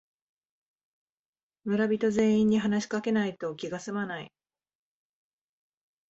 [1.63, 4.33] 村人全員に話しかけないと気がすまない